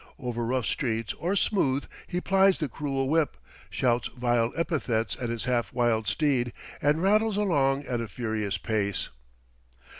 [0.17, 3.37] Over rough streets or smooth he plies the cruel whip,
[3.69, 9.09] shouts vile epithets at his half wild steed, and rattles along at a furious pace.